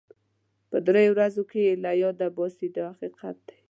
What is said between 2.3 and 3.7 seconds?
باسي دا حقیقت دی.